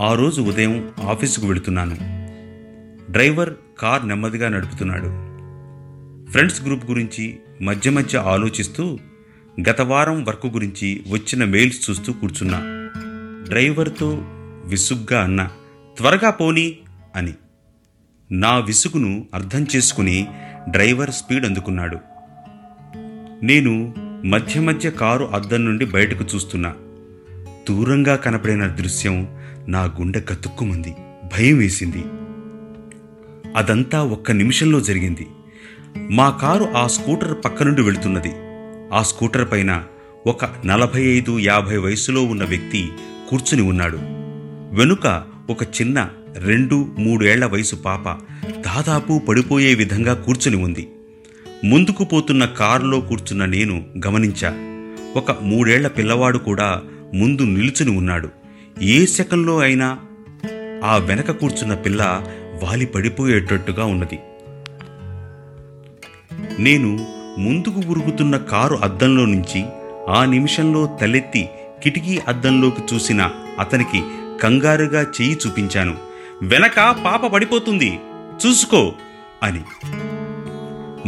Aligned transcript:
ఆ 0.00 0.14
రోజు 0.14 0.42
ఉదయం 0.42 0.92
ఆఫీసుకు 1.02 1.46
వెళుతున్నాను. 1.46 1.96
డ్రైవర్ 3.12 3.50
కార్ 3.78 4.08
నెమ్మదిగా 4.08 4.48
నడుపుతున్నాడు. 4.48 5.30
ఫ్రెండ్స్ 6.30 6.62
గ్రూప్ 6.62 6.84
గురించి 6.84 7.38
మధ్య 7.62 7.90
మధ్య 7.90 8.18
ఆలోచిస్తూ 8.18 8.98
గత 9.70 9.80
వారం 9.80 10.24
వర్క్ 10.24 10.46
గురించి 10.46 11.04
వచ్చిన 11.10 11.44
మెయిల్స్ 11.44 11.90
చూస్తూ 11.90 12.12
కూర్చున్నా. 12.12 12.60
డ్రైవర్తో 13.48 14.18
విసుగ్గా 14.66 15.22
అన్నా 15.22 15.50
త్వరగా 15.98 16.30
పోనీ 16.30 16.78
అని. 17.16 17.34
నా 18.32 18.58
విసుగును 18.58 19.26
అర్థం 19.34 19.66
చేసుకుని 19.76 20.28
డ్రైవర్ 20.70 21.10
స్పీడ్ 21.10 21.46
అందుకున్నాడు. 21.46 21.98
నేను 23.44 23.94
మధ్య 24.26 24.60
మధ్య 24.60 24.90
కారు 24.90 25.24
అద్దం 25.24 25.64
నుండి 25.64 25.84
బయటకు 25.84 26.24
చూస్తున్నా. 26.34 26.74
దూరంగా 27.68 28.16
కనపడిన 28.16 28.66
దృశ్యం 28.66 29.28
నా 29.68 29.82
గుండె 29.84 30.20
కతుక్కుమంది 30.20 30.94
భయం 31.32 31.58
వేసింది. 31.58 32.04
అదంతా 33.56 34.02
ఒక్క 34.02 34.30
నిమిషంలో 34.30 34.80
జరిగింది. 34.80 35.26
మా 36.10 36.30
కారు 36.30 36.64
ఆ 36.64 36.86
స్కూటర్ 36.86 37.44
పక్క 37.44 37.62
నుండి 37.62 37.82
వెళుతున్నది. 37.82 38.32
ఆ 38.92 39.02
స్కూటర్ 39.02 39.52
పైన 39.52 39.84
ఒక 40.26 40.66
నలభై 40.66 41.02
ఐదు 41.02 41.38
యాభై 41.38 41.76
వయసులో 41.76 42.22
ఉన్న 42.22 42.44
వ్యక్తి 42.44 42.88
కూర్చుని 43.28 43.62
ఉన్నాడు. 43.62 43.98
వెనుక 44.76 45.24
ఒక 45.50 45.62
చిన్న 45.62 46.08
రెండు 46.36 46.88
మూడేళ్ళ 46.98 47.46
వయసు 47.46 47.76
పాప 47.76 48.08
దాదాపు 48.48 49.18
పడిపోయే 49.28 49.74
విధంగా 49.74 50.14
కూర్చుని 50.14 50.56
ఉంది. 50.56 50.88
ముందుకు 51.64 52.04
పోతున్న 52.04 52.44
కారులో 52.44 53.00
కూర్చున్న 53.00 53.44
నేను 53.44 53.86
గమనించా. 54.06 54.50
ఒక 55.16 55.42
మూడేళ్ళ 55.42 55.88
పిల్లవాడు 55.88 56.38
కూడా 56.38 56.82
ముందు 57.14 57.42
నిలుచుని 57.42 57.90
ఉన్నాడు. 57.90 58.28
ఏ 58.82 59.06
సెకండ్లో 59.06 59.58
అయినా 59.58 59.98
ఆ 60.84 60.96
వెనక 60.96 61.30
కూర్చున్న 61.30 61.74
పిల్ల 61.74 62.22
వాలి 62.62 62.86
పడిపోయేటట్టుగా 62.86 63.84
ఉన్నది. 63.84 64.18
నేను 66.62 67.06
ముందుకు 67.38 67.90
ఉరుగుతున్న 67.90 68.36
కారు 68.36 68.76
అద్దంలో 68.76 69.24
నుంచి 69.24 69.64
ఆ 70.08 70.24
నిమిషంలో 70.24 70.98
తలెత్తి 71.00 71.48
కిటికీ 71.82 72.20
అద్దంలోకి 72.28 72.94
చూసిన 72.94 73.30
అతనికి 73.58 74.02
కంగారుగా 74.42 75.02
చెయ్యి 75.02 75.38
చూపించాను. 75.46 75.96
వెనక 76.42 76.76
పాప 77.04 77.26
పడిపోతుంది. 77.26 78.00
చూసుకో 78.46 78.92
అని. 79.42 79.60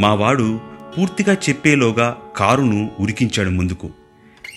మావాడు 0.01 0.61
పూర్తిగా 0.99 1.35
చెప్పేలోగా 1.35 2.17
కారును 2.37 2.91
ఉరికించాడు 3.01 3.51
ముందుకు. 3.51 3.91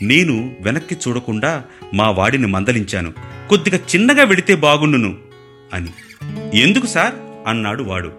నేను 0.02 0.56
వెనక్కి 0.62 0.96
చూడకుండా 0.96 1.64
మా 1.94 2.12
వాడిని 2.12 2.48
మందలించాను. 2.48 3.14
కొద్దిగా 3.50 3.78
చిన్నగా 3.78 4.24
వెడితే 4.24 4.56
బాగుండును 4.56 5.16
అని. 5.74 5.90
ఎందుకు 6.60 6.86
సార్? 6.86 7.14
అన్నాడు 7.48 7.84
వాడు. 7.84 8.12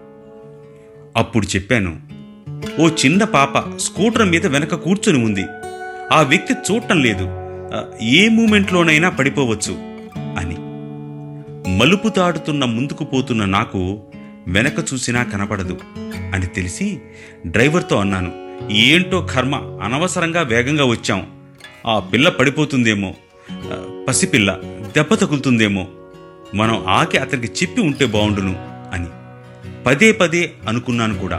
అప్పుడు 1.17 1.45
చెప్పాను 1.45 2.17
ఓ 2.79 2.87
చిన్న 2.87 3.23
పాప 3.23 3.77
స్కూటర్ 3.77 4.29
మీద 4.29 4.45
వెనక 4.45 4.75
కూర్చొని 4.75 5.25
ఉంది. 5.25 5.45
ఆ 6.11 6.21
వ్యక్తి 6.21 6.53
చూడటం 6.53 7.01
లేదు. 7.01 7.29
ఏ 8.01 8.27
మూమెంట్లోనైనా 8.27 9.09
పడిపోవచ్చు 9.09 9.73
అని. 10.39 10.55
మలుపు 11.77 12.07
దాటుతున్న 12.07 12.65
ముందుకు 12.65 13.03
పోతున్న 13.03 13.45
నాకు 13.45 14.03
వెనక 14.47 14.79
చూసినా 14.93 15.23
కనపడదు 15.23 15.79
అని 16.33 16.45
తెలిసి 16.45 16.99
డ్రైవర్తో 17.45 17.97
అన్నాను. 17.97 18.57
ఏంటో 18.71 19.21
కర్మ 19.21 19.55
అనవసరంగా 19.55 20.41
వేగంగా 20.41 20.85
వచ్చాం. 20.85 21.36
ఆ 21.85 21.99
పిల్ల 21.99 22.29
పడిపోతుందేమో. 22.29 23.15
పసిపిల్ల 24.07 24.59
దెబ్బ 24.95 25.13
తగులుతుందేమో. 25.13 25.87
మనం 26.55 26.85
ఆకి 26.87 27.17
అతనికి 27.17 27.53
చెప్పి 27.63 27.81
ఉంటే 27.81 28.05
బాగుండును 28.05 28.55
అని 28.93 29.07
పదే 29.85 30.11
పదే 30.11 30.53
అనుకున్నాను 30.67 31.19
కూడా. 31.19 31.37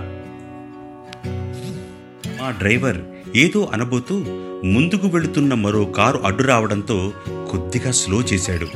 మా 2.42 2.50
డ్రైవర్ 2.50 2.98
ఏదో 3.36 3.70
అనబోతూ 3.72 4.24
ముందుకు 4.64 5.08
వెళుతున్న 5.08 5.54
మరో 5.54 5.84
కారు 5.84 6.18
అడ్డు 6.18 6.42
రావడంతో 6.42 7.12
కొద్దిగా 7.28 7.90
స్లో 7.90 8.20
చేశాడు. 8.20 8.66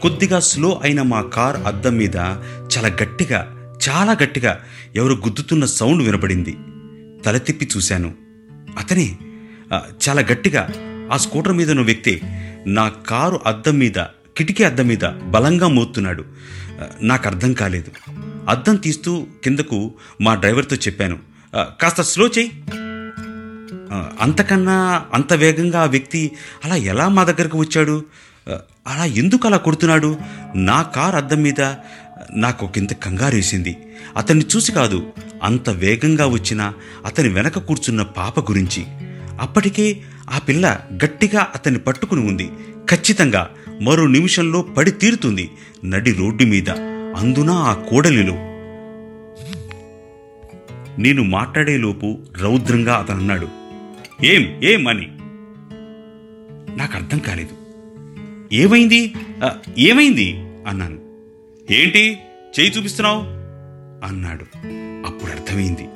కొద్దిగా 0.00 0.40
స్లో 0.40 0.80
అయిన 0.82 1.02
మా 1.02 1.22
కార్ 1.22 1.56
అద్దం 1.56 1.96
మీద 1.96 2.16
చాలా 2.76 2.88
గట్టిగా 2.88 3.58
చాలా 3.88 4.12
గట్టిగా 4.12 4.60
ఎవరు 4.96 5.14
గుద్దుతున్న 5.14 5.64
సౌండ్ 5.64 6.02
వినపడింది 6.02 6.56
తల 7.26 7.36
తిప్పి 7.36 7.68
చూశాను. 7.76 8.14
అతనే 8.78 9.16
చాలా 9.74 10.22
గట్టిగా 10.30 10.62
ఆ 11.12 11.16
స్కూటర్ 11.16 11.52
మీద 11.52 11.70
ఉన్న 11.70 11.82
వ్యక్తి 11.82 12.14
నా 12.66 12.84
కారు 12.88 13.38
అద్దం 13.46 13.76
మీద 13.78 13.98
కిటికీ 14.36 14.64
అద్దం 14.64 14.86
మీద 14.86 15.04
బలంగా 15.34 15.68
మోతున్నాడు 15.68 16.24
నాకు 17.02 17.24
అర్థం 17.28 17.52
కాలేదు. 17.52 17.90
అద్దం 18.48 18.76
తీస్తూ 18.76 19.26
కిందకు 19.44 19.78
మా 20.20 20.34
డ్రైవర్తో 20.34 20.76
చెప్పాను 20.76 21.18
కాస్త 21.80 22.00
స్లో 22.02 22.26
చేయి 22.26 22.50
అంతకన్నా 24.20 24.76
అంత 25.14 25.32
వేగంగా 25.32 25.80
ఆ 25.80 25.88
వ్యక్తి 25.94 26.20
అలా 26.64 26.76
ఎలా 26.92 27.08
మా 27.08 27.24
దగ్గరకు 27.24 27.58
వచ్చాడు? 27.58 27.96
అలా 28.86 29.04
ఎందుకు 29.20 29.46
అలా 29.46 29.56
కొడుతున్నాడు? 29.56 30.10
నా 30.54 30.78
కార్ 30.96 31.14
అద్దం 31.14 31.40
మీద 31.42 31.60
నాకు 32.34 32.66
కింద 32.66 32.92
కంగారు 33.04 33.34
వేసింది. 33.34 33.72
అతన్ని 34.16 34.44
చూసి 34.56 34.72
కాదు 34.72 34.98
అంత 35.42 35.70
వేగంగా 35.82 36.26
వచ్చిన 36.26 36.72
అతని 37.06 37.28
వెనక 37.28 37.58
కూర్చున్న 37.58 38.02
పాప 38.18 38.40
గురించి. 38.50 38.82
అప్పటికే 39.40 40.02
ఆ 40.30 40.38
పిల్ల 40.38 40.80
గట్టిగా 41.04 41.48
అతన్ని 41.54 41.80
పట్టుకుని 41.80 42.28
ఉంది. 42.28 42.50
ఖచ్చితంగా 42.90 43.50
మరో 43.80 44.06
నిమిషంలో 44.06 44.62
పడి 44.62 44.90
తీరుతుంది 44.90 45.50
నడి 45.84 46.12
రోడ్డు 46.12 46.44
మీద. 46.44 46.70
అందున 47.16 47.50
ఆ 47.50 47.74
కోడలిలో. 47.74 48.34
నేను 50.98 51.22
మాట్లాడేలోపు 51.22 52.18
రౌద్రంగా 52.40 52.96
అతనన్నాడు. 52.96 53.48
ఏం 54.24 54.60
ఏం 54.64 54.88
అని? 54.88 55.08
నాకు 56.78 56.96
అర్థం 56.96 57.18
కాలేదు. 57.18 57.56
ఏమైంది? 58.54 59.14
ఏమైంది? 59.78 60.32
అన్నాను. 60.66 61.00
ఏంటి? 61.72 62.18
చేయి 62.60 62.70
చూపిస్తున్నావు? 62.70 63.22
అన్నాడు. 64.06 64.44
అప్పుడు 65.06 65.32
అర్థమైంది. 65.32 65.88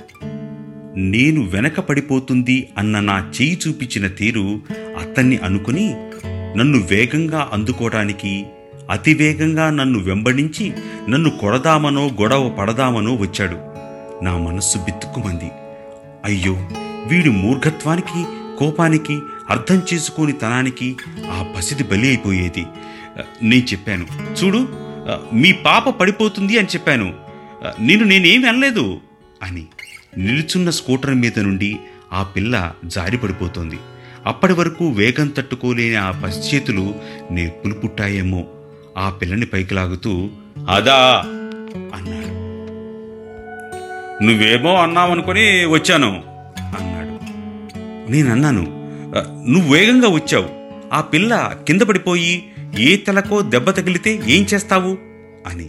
నేను 0.97 1.41
వెనక 1.43 1.81
పడిపోతుంది 1.81 2.69
అన్న 2.79 3.01
నా 3.01 3.33
చేయి 3.37 3.59
చూపించిన 3.67 4.07
తీరు 4.07 4.61
అతన్ని 5.01 5.37
అనుకుని 5.37 5.95
నన్ను 6.59 6.79
వేగంగా 6.79 7.51
అందుకోవడానికి 7.53 8.47
అతి 8.91 9.15
వేగంగా 9.15 9.71
నన్ను 9.71 9.99
వెంబడించి 9.99 10.73
నన్ను 11.09 11.31
కొడదామనో 11.31 12.07
గొడవ 12.07 12.49
పడదామనో 12.49 13.15
వచ్చాడు. 13.15 13.57
నా 14.25 14.39
మనస్సు 14.39 14.79
బిత్తుకుమంది. 14.79 15.51
అయ్యో 16.25 16.53
వీడి 17.07 17.31
మూర్ఘత్వానికి 17.31 18.25
కోపానికి 18.59 19.19
అర్థం 19.51 19.83
చేసుకోని 19.95 20.33
తనానికి 20.33 20.97
ఆ 21.31 21.55
పసిది 21.57 21.83
బలి 21.83 22.09
అయిపోయేది. 22.09 22.67
నేను 23.43 23.65
చెప్పాను 23.65 24.07
చూడు 24.41 24.69
మీ 25.33 25.53
పాప 25.53 25.89
పడిపోతుంది 25.89 26.59
అని 26.59 26.69
చెప్పాను. 26.69 27.15
నేను 27.81 28.05
నేనేమి 28.05 28.49
అనలేదు 28.49 29.01
అని. 29.43 29.67
నిలుచున్న 30.19 30.71
స్కూటర్ 30.71 31.15
మీద 31.15 31.39
నుండి 31.39 31.77
ఆ 32.13 32.23
పిల్ల 32.23 32.73
జారిపడిపోతోంది 32.85 33.79
అప్పటి 34.27 34.53
వరకు 34.53 34.89
వేగం 34.89 35.29
తట్టుకోలేని 35.29 35.97
ఆ 35.97 36.11
పశ్చేతులు 36.11 36.95
నేర్పులు 37.31 37.75
పుట్టాయేమో. 37.75 38.45
ఆ 38.99 39.11
పిల్లని 39.11 39.47
పైకి 39.47 39.75
లాగుతూ 39.75 40.29
అదా 40.71 41.23
అన్నాడు. 41.95 42.37
నువ్వేమో 44.25 44.75
అన్నావనుకొని 44.75 45.65
వచ్చాను 45.65 46.23
అన్నాడు. 46.59 47.19
నేనన్నాను 48.11 48.63
నువ్వు 49.51 49.73
వేగంగా 49.73 50.09
వచ్చావు. 50.09 50.49
ఆ 50.93 51.01
పిల్ల 51.01 51.57
కింద 51.69 51.81
పడిపోయి 51.81 52.51
ఏ 52.79 52.97
తలకో 52.97 53.43
దెబ్బ 53.43 53.71
తగిలితే 53.71 54.21
ఏం 54.29 54.47
చేస్తావు? 54.55 54.99
అని. 55.47 55.69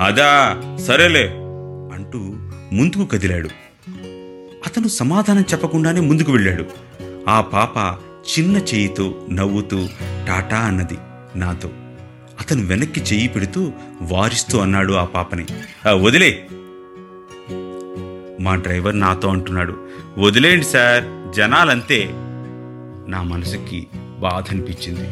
అదా 0.00 0.60
సరేలే 0.86 1.28
అంటూ 1.96 2.18
ముందుకు 2.72 3.04
కదిలాడు. 3.04 3.61
అతను 4.66 4.88
సమాధానం 4.88 5.40
చెప్పకుండానే 5.40 6.00
ముందుకు 6.00 6.32
వెళ్ళాడు. 6.32 6.64
ఆ 7.28 7.40
పాప 7.40 7.98
చిన్న 8.38 8.56
చేయితో 8.56 9.26
నవ్వుతూ 9.32 9.86
టాటా 10.28 10.58
అన్నది 10.58 10.98
నాతో. 11.36 11.70
అతను 12.40 12.66
వెనక్కి 12.66 13.00
చెయ్యి 13.00 13.28
పెడుతూ 13.28 13.72
వారిస్తూ 14.02 14.58
అన్నాడు 14.58 14.92
ఆ 14.92 15.04
పాపని. 15.04 15.44
వదిలే. 15.92 16.48
మా 18.40 18.54
డ్రైవర్ 18.54 19.00
నాతో 19.00 19.28
అంటున్నాడు. 19.28 19.76
వదిలేండి 20.18 20.64
సార్ 20.64 21.34
జనాలంతే. 21.36 22.08
నా 23.08 23.22
మనసుకి 23.22 23.86
బాధ 24.18 24.44
అనిపించింది. 24.50 25.08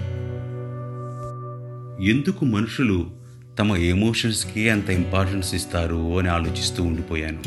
ఎందుకు 2.10 2.44
మనుషులు 2.44 3.10
తమ 3.58 3.76
ఎమోషన్స్కి 3.76 4.70
అంత 4.70 4.90
ఇంపార్టెన్స్ 4.90 5.54
ఇస్తారు? 5.54 6.18
అని 6.18 6.28
ఆలోచిస్తూ 6.28 6.82
ఉండిపోయాను. 6.82 7.40